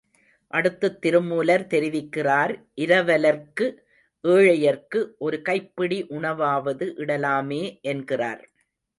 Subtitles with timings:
[0.53, 2.53] அடுத்துத் திருமூலர் தெரிவிக்கிறார்
[2.75, 3.65] இரவலர்க்கு
[4.23, 7.61] ஏழையர்க்கு ஒரு கைப்பிடி உணவாவது இடலாமே
[7.81, 8.41] என்கிறார்.